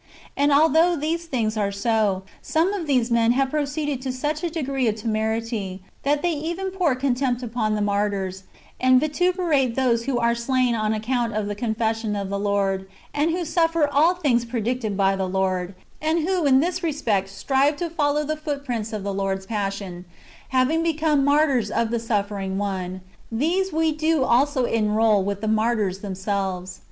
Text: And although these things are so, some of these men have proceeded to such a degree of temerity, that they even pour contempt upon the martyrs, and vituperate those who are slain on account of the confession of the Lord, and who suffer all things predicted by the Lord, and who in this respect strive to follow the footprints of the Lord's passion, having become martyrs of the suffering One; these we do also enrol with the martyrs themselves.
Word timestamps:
And 0.35 0.51
although 0.51 0.95
these 0.95 1.27
things 1.27 1.55
are 1.57 1.71
so, 1.71 2.23
some 2.41 2.73
of 2.73 2.87
these 2.87 3.11
men 3.11 3.33
have 3.33 3.51
proceeded 3.51 4.01
to 4.01 4.11
such 4.11 4.43
a 4.43 4.49
degree 4.49 4.87
of 4.87 4.95
temerity, 4.95 5.83
that 6.01 6.23
they 6.23 6.31
even 6.31 6.71
pour 6.71 6.95
contempt 6.95 7.43
upon 7.43 7.75
the 7.75 7.83
martyrs, 7.83 8.41
and 8.79 8.99
vituperate 8.99 9.75
those 9.75 10.05
who 10.05 10.17
are 10.17 10.33
slain 10.33 10.73
on 10.73 10.91
account 10.93 11.35
of 11.35 11.45
the 11.45 11.53
confession 11.53 12.15
of 12.15 12.29
the 12.29 12.39
Lord, 12.39 12.87
and 13.13 13.29
who 13.29 13.45
suffer 13.45 13.87
all 13.87 14.15
things 14.15 14.43
predicted 14.43 14.97
by 14.97 15.15
the 15.15 15.29
Lord, 15.29 15.75
and 16.01 16.27
who 16.27 16.45
in 16.45 16.61
this 16.61 16.81
respect 16.81 17.29
strive 17.29 17.75
to 17.75 17.87
follow 17.87 18.23
the 18.23 18.35
footprints 18.35 18.93
of 18.93 19.03
the 19.03 19.13
Lord's 19.13 19.45
passion, 19.45 20.05
having 20.49 20.81
become 20.81 21.23
martyrs 21.23 21.69
of 21.69 21.91
the 21.91 21.99
suffering 21.99 22.57
One; 22.57 23.01
these 23.31 23.71
we 23.71 23.91
do 23.91 24.23
also 24.23 24.65
enrol 24.65 25.21
with 25.23 25.41
the 25.41 25.47
martyrs 25.47 25.99
themselves. 25.99 26.79